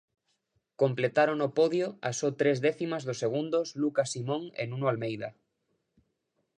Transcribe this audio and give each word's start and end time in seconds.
Completaron 0.81 1.37
o 1.47 1.49
podio 1.59 1.87
a 2.07 2.09
só 2.19 2.29
tres 2.39 2.57
décimas 2.67 3.03
dos 3.07 3.19
segundos 3.23 3.67
Lucas 3.81 4.11
Simón 4.13 4.43
e 4.61 4.63
Nuno 4.65 4.85
Almeida. 4.91 5.29